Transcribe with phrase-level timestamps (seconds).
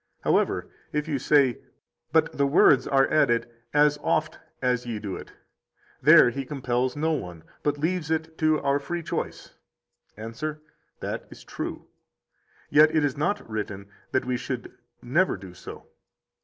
[0.23, 1.59] 46 However, if you say:
[2.11, 5.31] But the words are added, As oft as ye do it;
[6.01, 9.53] there He compels no one, but leaves it to our free choice,
[10.17, 10.55] answer:
[11.01, 11.85] 47 That is true,
[12.71, 15.85] yet it is not written that we should never do so.